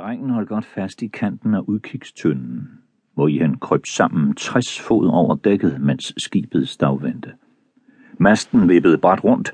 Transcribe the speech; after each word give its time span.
Drengen 0.00 0.30
holdt 0.30 0.48
godt 0.48 0.64
fast 0.64 1.02
i 1.02 1.06
kanten 1.06 1.54
af 1.54 1.60
udkigstønden, 1.60 2.70
hvor 3.14 3.28
i 3.28 3.36
han 3.36 3.54
kryb 3.54 3.86
sammen 3.86 4.34
60 4.34 4.80
fod 4.80 5.08
over 5.08 5.36
dækket, 5.36 5.80
mens 5.80 6.14
skibet 6.16 6.68
stavvendte. 6.68 7.32
Masten 8.18 8.68
vippede 8.68 8.98
bræt 8.98 9.24
rundt, 9.24 9.52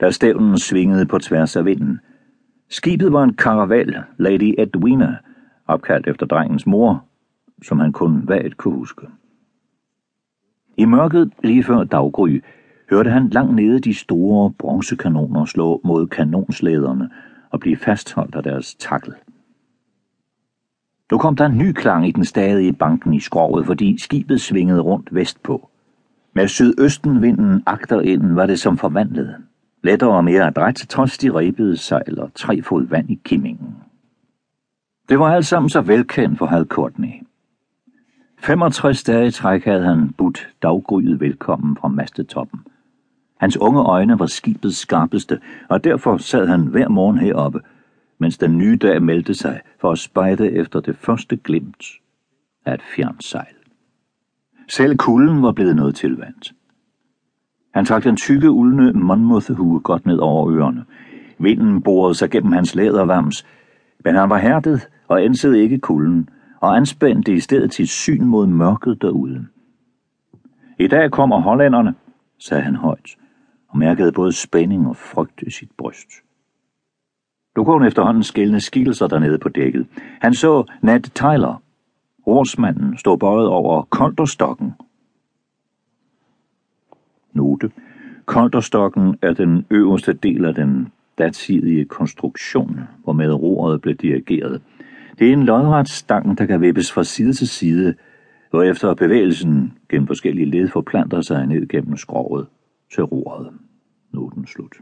da 0.00 0.10
stævnen 0.10 0.58
svingede 0.58 1.06
på 1.06 1.18
tværs 1.18 1.56
af 1.56 1.64
vinden. 1.64 2.00
Skibet 2.68 3.12
var 3.12 3.24
en 3.24 3.34
karavel, 3.34 3.96
Lady 4.16 4.54
Edwina, 4.58 5.16
opkaldt 5.66 6.06
efter 6.06 6.26
drengens 6.26 6.66
mor, 6.66 7.04
som 7.62 7.80
han 7.80 7.92
kun 7.92 8.28
vagt 8.28 8.56
kunne 8.56 8.74
huske. 8.74 9.06
I 10.76 10.84
mørket 10.84 11.32
lige 11.44 11.64
før 11.64 11.84
daggry 11.84 12.42
hørte 12.90 13.10
han 13.10 13.28
langt 13.28 13.54
nede 13.54 13.80
de 13.80 13.94
store 13.94 14.52
bronzekanoner 14.58 15.44
slå 15.44 15.80
mod 15.84 16.06
kanonslæderne 16.06 17.10
og 17.50 17.60
blive 17.60 17.76
fastholdt 17.76 18.34
af 18.34 18.42
deres 18.42 18.74
takkel. 18.74 19.14
Nu 21.12 21.18
kom 21.18 21.36
der 21.36 21.46
en 21.46 21.58
ny 21.58 21.72
klang 21.72 22.08
i 22.08 22.10
den 22.10 22.24
stadige 22.24 22.72
banken 22.72 23.14
i 23.14 23.20
skrovet, 23.20 23.66
fordi 23.66 23.98
skibet 23.98 24.40
svingede 24.40 24.80
rundt 24.80 25.14
vestpå. 25.14 25.70
Med 26.34 26.48
sydøstenvinden 26.48 27.62
agterinden 27.66 28.36
var 28.36 28.46
det 28.46 28.60
som 28.60 28.78
forvandlet. 28.78 29.36
Lettere 29.82 30.10
og 30.10 30.24
mere 30.24 30.46
adræt, 30.46 30.74
trods 30.88 31.18
de 31.18 31.30
rebede 31.30 31.76
sejl 31.76 32.20
og 32.20 32.30
tre 32.34 32.62
fod 32.62 32.86
vand 32.86 33.10
i 33.10 33.20
kimmingen. 33.24 33.76
Det 35.08 35.18
var 35.18 35.34
alt 35.34 35.46
sammen 35.46 35.70
så 35.70 35.80
velkendt 35.80 36.38
for 36.38 36.46
Hal 36.46 36.64
Courtney. 36.64 37.26
65 38.38 39.02
dage 39.02 39.26
i 39.26 39.30
træk 39.30 39.64
havde 39.64 39.84
han 39.84 40.12
budt 40.12 40.48
daggryet 40.62 41.20
velkommen 41.20 41.76
fra 41.76 41.88
mastetoppen. 41.88 42.60
Hans 43.40 43.56
unge 43.56 43.80
øjne 43.80 44.18
var 44.18 44.26
skibets 44.26 44.76
skarpeste, 44.76 45.40
og 45.68 45.84
derfor 45.84 46.16
sad 46.16 46.46
han 46.46 46.60
hver 46.60 46.88
morgen 46.88 47.18
heroppe– 47.18 47.60
mens 48.18 48.38
den 48.38 48.58
nye 48.58 48.76
dag 48.76 49.02
meldte 49.02 49.34
sig 49.34 49.60
for 49.80 49.92
at 49.92 49.98
spejde 49.98 50.52
efter 50.52 50.80
det 50.80 50.96
første 50.96 51.36
glimt 51.36 51.84
af 52.64 52.74
et 52.74 52.82
fjernt 52.82 53.24
sejl. 53.24 53.54
Selv 54.68 54.96
kulden 54.96 55.42
var 55.42 55.52
blevet 55.52 55.76
noget 55.76 55.94
tilvandt. 55.94 56.54
Han 57.74 57.84
trak 57.84 58.04
den 58.04 58.16
tykke 58.16 58.50
uldne 58.50 58.92
monmouthhue 58.92 59.80
godt 59.80 60.06
ned 60.06 60.18
over 60.18 60.52
ørerne. 60.52 60.84
Vinden 61.38 61.82
borede 61.82 62.14
sig 62.14 62.30
gennem 62.30 62.52
hans 62.52 62.74
lædervams, 62.74 63.46
men 64.04 64.14
han 64.14 64.30
var 64.30 64.38
hærdet 64.38 64.88
og 65.08 65.22
ansede 65.22 65.62
ikke 65.62 65.78
kulden, 65.78 66.28
og 66.60 66.76
anspændte 66.76 67.34
i 67.34 67.40
stedet 67.40 67.74
sit 67.74 67.88
syn 67.88 68.24
mod 68.24 68.46
mørket 68.46 69.02
derude. 69.02 69.46
I 70.78 70.86
dag 70.86 71.10
kommer 71.10 71.40
hollænderne, 71.40 71.94
sagde 72.38 72.62
han 72.62 72.76
højt, 72.76 73.16
og 73.68 73.78
mærkede 73.78 74.12
både 74.12 74.32
spænding 74.32 74.88
og 74.88 74.96
frygt 74.96 75.42
i 75.42 75.50
sit 75.50 75.70
bryst. 75.78 76.10
Du 77.56 77.64
kunne 77.64 77.78
hun 77.78 77.86
efterhånden 77.86 78.22
skældne 78.22 78.60
skikkelser 78.60 79.06
dernede 79.06 79.38
på 79.38 79.48
dækket. 79.48 79.86
Han 80.20 80.34
så 80.34 80.64
Nat 80.82 81.02
Tyler. 81.14 81.62
Rorsmanden 82.26 82.98
stod 82.98 83.18
bøjet 83.18 83.48
over 83.48 83.82
kolderstokken. 83.82 84.72
Note. 87.32 87.70
Kolderstokken 88.24 89.16
er 89.22 89.32
den 89.32 89.66
øverste 89.70 90.12
del 90.12 90.44
af 90.44 90.54
den 90.54 90.92
datidige 91.18 91.84
konstruktion, 91.84 92.80
hvormed 93.04 93.32
roret 93.32 93.80
blev 93.80 93.94
dirigeret. 93.94 94.62
Det 95.18 95.28
er 95.28 95.32
en 95.32 95.42
lodret 95.42 95.88
stang, 95.88 96.38
der 96.38 96.46
kan 96.46 96.60
vippes 96.60 96.92
fra 96.92 97.04
side 97.04 97.32
til 97.32 97.48
side, 97.48 97.94
hvorefter 98.50 98.94
bevægelsen 98.94 99.78
gennem 99.88 100.06
forskellige 100.06 100.50
led 100.50 100.68
forplanter 100.68 101.20
sig 101.20 101.46
ned 101.46 101.68
gennem 101.68 101.96
skroget 101.96 102.46
til 102.94 103.04
roret. 103.04 103.48
Noten 104.12 104.46
slut. 104.46 104.76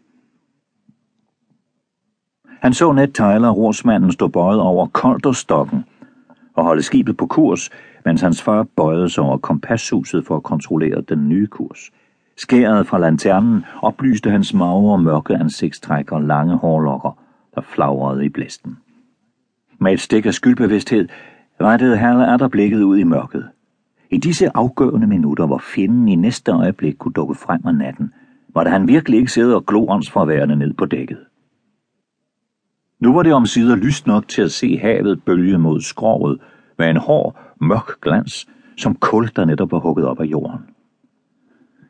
Han 2.61 2.73
så 2.75 2.93
net 2.93 3.15
Tyler, 3.15 3.51
rorsmanden, 3.51 4.13
stå 4.13 4.29
bøjet 4.29 4.61
over 4.61 4.87
kolderstokken 4.87 5.85
og 6.55 6.65
holde 6.65 6.83
skibet 6.83 7.17
på 7.17 7.27
kurs, 7.27 7.71
mens 8.05 8.21
hans 8.21 8.43
far 8.43 8.67
bøjede 8.77 9.09
sig 9.09 9.25
over 9.25 9.39
kompashuset 9.39 10.27
for 10.27 10.37
at 10.37 10.43
kontrollere 10.43 11.01
den 11.01 11.29
nye 11.29 11.47
kurs. 11.47 11.91
Skæret 12.37 12.87
fra 12.87 12.99
lanternen 12.99 13.65
oplyste 13.83 14.31
hans 14.31 14.55
magre 14.55 14.99
mørke 14.99 15.35
ansigtstræk 15.35 16.13
og 16.13 16.23
lange 16.23 16.57
hårlokker, 16.57 17.19
der 17.55 17.61
flagrede 17.61 18.25
i 18.25 18.29
blæsten. 18.29 18.79
Med 19.79 19.93
et 19.93 20.01
stik 20.01 20.27
af 20.27 20.35
skyldbevidsthed 20.35 21.09
rettede 21.61 21.97
Halle 21.97 22.39
der 22.39 22.49
blikket 22.49 22.83
ud 22.83 22.99
i 22.99 23.05
mørket. 23.05 23.49
I 24.11 24.19
disse 24.19 24.57
afgørende 24.57 25.07
minutter, 25.07 25.47
hvor 25.47 25.59
fjenden 25.59 26.09
i 26.09 26.15
næste 26.15 26.53
øjeblik 26.53 26.95
kunne 26.99 27.13
dukke 27.13 27.35
frem 27.35 27.61
af 27.67 27.75
natten, 27.75 28.13
var 28.55 28.63
det 28.63 28.73
han 28.73 28.89
virkelig 28.89 29.19
ikke 29.19 29.33
sidde 29.33 29.57
og 29.57 29.67
glo 29.67 29.87
åndsforværende 29.89 30.57
ned 30.57 30.73
på 30.73 30.87
dækket. 30.87 31.19
Nu 33.01 33.15
var 33.15 33.23
det 33.23 33.33
omsider 33.33 33.77
lyst 33.77 34.07
nok 34.07 34.29
til 34.29 34.43
at 34.43 34.53
se 34.53 34.79
havet 34.79 35.23
bølge 35.23 35.59
mod 35.59 35.81
skroget 35.81 36.39
med 36.79 36.91
en 36.91 36.97
hård, 36.97 37.39
mørk 37.61 38.01
glans, 38.01 38.49
som 38.77 38.95
kul, 38.95 39.31
der 39.37 39.45
netop 39.45 39.73
var 39.73 39.79
hugget 39.79 40.07
op 40.07 40.21
af 40.21 40.25
jorden. 40.25 40.61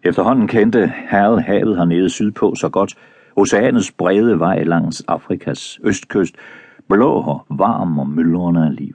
Efterhånden 0.04 0.48
kendte 0.48 0.86
Hal 0.86 1.40
havet 1.40 1.76
hernede 1.76 2.10
sydpå 2.10 2.54
så 2.54 2.68
godt, 2.68 2.94
oceanets 3.36 3.92
brede 3.92 4.38
vej 4.38 4.62
langs 4.64 5.04
Afrikas 5.08 5.80
østkyst, 5.84 6.34
blå 6.88 7.10
og 7.10 7.46
varm 7.50 7.98
og 7.98 8.08
myldrende 8.08 8.66
af 8.66 8.76
liv. 8.76 8.94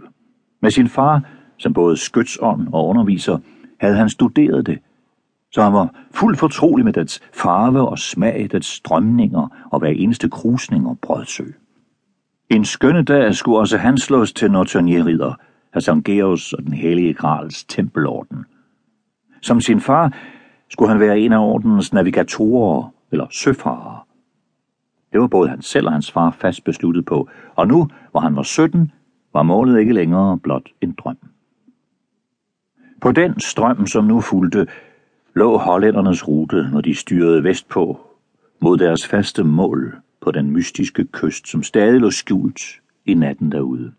Med 0.62 0.72
sin 0.72 0.88
far, 0.88 1.22
som 1.58 1.74
både 1.74 1.98
skytsånd 1.98 2.68
og 2.74 2.88
underviser, 2.88 3.38
havde 3.80 3.96
han 3.96 4.10
studeret 4.10 4.66
det, 4.66 4.80
så 5.52 5.62
han 5.62 5.74
var 5.74 5.96
fuldt 6.12 6.40
fortrolig 6.40 6.86
med 6.86 6.94
dets 6.94 7.22
farve 7.34 7.90
og 7.90 8.00
smag, 8.00 8.48
dets 8.52 8.68
strømninger 8.68 9.68
og 9.72 9.80
hver 9.80 9.90
eneste 9.90 10.30
krusning 10.30 10.88
og 10.88 11.00
brødsø. 11.02 11.44
En 12.50 12.66
skønne 12.66 13.04
dag 13.04 13.36
skulle 13.36 13.60
også 13.60 13.78
han 13.78 13.98
slås 13.98 14.34
til 14.34 14.52
Nortonierridder 14.52 15.34
Hassan 15.74 16.00
St. 16.00 16.06
Georgs 16.06 16.54
og 16.54 16.64
den 16.64 16.74
hellige 16.74 17.14
Grals 17.14 17.64
tempelorden. 17.64 18.46
Som 19.42 19.62
sin 19.62 19.82
far 19.82 20.14
skulle 20.70 20.90
han 20.90 21.00
være 21.00 21.20
en 21.20 21.34
af 21.34 21.40
ordens 21.40 21.94
navigatorer 21.94 22.94
eller 23.12 23.28
søfarere. 23.32 24.00
Det 25.14 25.22
var 25.22 25.28
både 25.28 25.50
han 25.50 25.62
selv 25.62 25.86
og 25.86 25.92
hans 25.92 26.12
far 26.12 26.32
fast 26.32 26.64
besluttet 26.64 27.06
på, 27.06 27.30
og 27.56 27.68
nu, 27.68 27.88
hvor 28.12 28.20
han 28.20 28.36
var 28.36 28.44
17, 28.44 28.92
var 29.34 29.44
målet 29.44 29.80
ikke 29.80 29.94
længere 29.94 30.38
blot 30.38 30.70
en 30.82 30.92
drøm. 30.92 31.18
På 33.02 33.12
den 33.12 33.40
strøm, 33.40 33.88
som 33.88 34.06
nu 34.06 34.22
fulgte, 34.22 34.68
lå 35.36 35.58
hollændernes 35.58 36.28
rute, 36.28 36.70
når 36.72 36.82
de 36.82 36.96
styrede 36.96 37.44
vestpå 37.44 38.00
mod 38.60 38.78
deres 38.78 39.08
faste 39.08 39.44
mål– 39.44 39.96
på 40.22 40.32
den 40.32 40.52
mystiske 40.52 41.06
kyst, 41.14 41.48
som 41.48 41.64
stadig 41.64 42.00
lå 42.00 42.10
skjult 42.10 42.62
i 43.06 43.14
natten 43.14 43.52
derude. 43.52 43.92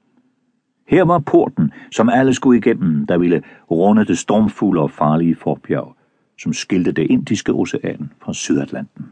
Her 0.89 1.03
var 1.03 1.19
porten, 1.19 1.73
som 1.93 2.09
alle 2.09 2.35
skulle 2.35 2.59
igennem, 2.59 3.07
der 3.07 3.19
ville 3.19 3.43
runde 3.71 4.05
det 4.05 4.19
stormfulde 4.19 4.83
og 4.83 4.91
farlige 4.91 5.37
forbjerg, 5.37 5.97
som 6.43 6.53
skilte 6.53 6.93
det 6.93 7.07
indiske 7.11 7.53
ocean 7.53 8.13
fra 8.23 8.35
Sydatlanten. 8.35 9.07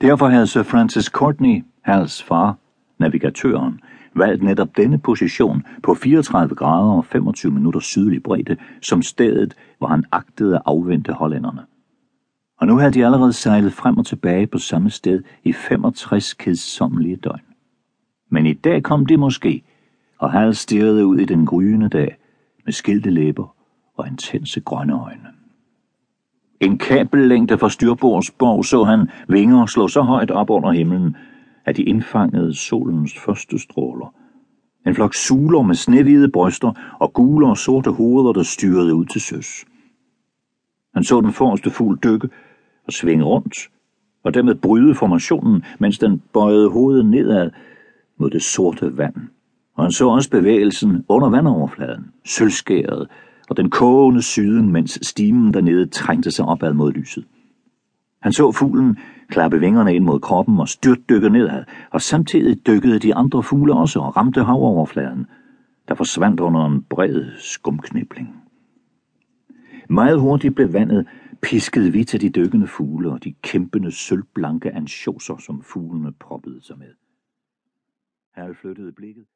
Derfor 0.00 0.28
havde 0.28 0.46
Sir 0.46 0.62
Francis 0.62 1.04
Courtney, 1.04 1.64
Hals 1.82 2.22
far, 2.22 2.56
navigatøren, 2.98 3.80
valgt 4.14 4.42
netop 4.42 4.76
denne 4.76 4.98
position 4.98 5.62
på 5.82 5.94
34 5.94 6.54
grader 6.54 6.92
og 6.92 7.04
25 7.04 7.52
minutter 7.52 7.80
sydlig 7.80 8.22
bredde 8.22 8.56
som 8.82 9.02
stedet, 9.02 9.54
hvor 9.78 9.88
han 9.88 10.04
agtede 10.12 10.56
at 10.56 10.62
afvente 10.66 11.12
hollænderne 11.12 11.60
og 12.60 12.66
nu 12.66 12.78
havde 12.78 12.92
de 12.92 13.04
allerede 13.04 13.32
sejlet 13.32 13.72
frem 13.72 13.98
og 13.98 14.06
tilbage 14.06 14.46
på 14.46 14.58
samme 14.58 14.90
sted 14.90 15.22
i 15.44 15.52
65 15.52 16.34
kedsommelige 16.34 17.16
døgn. 17.16 17.40
Men 18.30 18.46
i 18.46 18.52
dag 18.52 18.82
kom 18.82 19.06
det 19.06 19.18
måske, 19.18 19.62
og 20.18 20.32
Hal 20.32 20.54
stirrede 20.54 21.06
ud 21.06 21.18
i 21.18 21.24
den 21.24 21.46
gryende 21.46 21.88
dag 21.88 22.16
med 22.64 22.72
skilte 22.72 23.10
læber 23.10 23.54
og 23.96 24.08
intense 24.08 24.60
grønne 24.60 25.02
øjne. 25.02 25.28
En 26.60 26.78
kabellængde 26.78 27.58
fra 27.58 27.70
styrbordsborg 27.70 28.64
så 28.64 28.84
han 28.84 29.08
vinger 29.28 29.66
slå 29.66 29.88
så 29.88 30.02
højt 30.02 30.30
op 30.30 30.50
under 30.50 30.70
himlen, 30.70 31.16
at 31.64 31.76
de 31.76 31.82
indfangede 31.82 32.54
solens 32.54 33.18
første 33.18 33.58
stråler. 33.58 34.14
En 34.86 34.94
flok 34.94 35.14
suler 35.14 35.62
med 35.62 35.74
snehvide 35.74 36.30
bryster 36.30 36.72
og 37.00 37.12
gule 37.12 37.46
og 37.46 37.58
sorte 37.58 37.90
hoveder, 37.90 38.32
der 38.32 38.42
styrede 38.42 38.94
ud 38.94 39.04
til 39.04 39.20
søs. 39.20 39.64
Han 40.94 41.04
så 41.04 41.20
den 41.20 41.32
forreste 41.32 41.70
fugl 41.70 41.98
dykke 42.04 42.28
og 42.90 42.94
svinge 42.94 43.24
rundt, 43.24 43.56
og 44.24 44.34
dermed 44.34 44.54
bryde 44.54 44.94
formationen, 44.94 45.64
mens 45.78 45.98
den 45.98 46.22
bøjede 46.32 46.70
hovedet 46.70 47.06
nedad 47.06 47.50
mod 48.18 48.30
det 48.30 48.42
sorte 48.42 48.98
vand. 48.98 49.14
Og 49.76 49.84
han 49.84 49.92
så 49.92 50.08
også 50.08 50.30
bevægelsen 50.30 51.04
under 51.08 51.28
vandoverfladen, 51.28 52.04
sølvskæret, 52.24 53.08
og 53.50 53.56
den 53.56 53.70
kogende 53.70 54.22
syden, 54.22 54.72
mens 54.72 54.98
stimen 55.02 55.54
dernede 55.54 55.86
trængte 55.86 56.30
sig 56.30 56.44
opad 56.44 56.72
mod 56.72 56.92
lyset. 56.92 57.24
Han 58.22 58.32
så 58.32 58.52
fuglen 58.52 58.98
klappe 59.28 59.60
vingerne 59.60 59.94
ind 59.94 60.04
mod 60.04 60.20
kroppen 60.20 60.60
og 60.60 60.68
styrt 60.68 61.08
dykke 61.08 61.30
nedad, 61.30 61.64
og 61.90 62.02
samtidig 62.02 62.66
dykkede 62.66 62.98
de 62.98 63.14
andre 63.14 63.42
fugle 63.42 63.74
også 63.74 64.00
og 64.00 64.16
ramte 64.16 64.44
havoverfladen, 64.44 65.26
der 65.88 65.94
forsvandt 65.94 66.40
under 66.40 66.66
en 66.66 66.82
bred 66.82 67.24
skumknibling. 67.38 68.40
Meget 69.90 70.20
hurtigt 70.20 70.54
blev 70.54 70.72
vandet 70.72 71.08
piskede 71.42 71.92
vi 71.92 72.04
til 72.04 72.20
de 72.20 72.30
dykkende 72.30 72.66
fugle 72.66 73.10
og 73.10 73.24
de 73.24 73.32
kæmpende 73.32 73.92
sølvblanke 73.92 74.70
ansjoser, 74.70 75.36
som 75.36 75.62
fuglene 75.62 76.12
proppede 76.12 76.62
sig 76.62 76.78
med. 76.78 76.94
Her 78.36 78.52
flyttede 78.52 78.92
blikket 78.92 79.24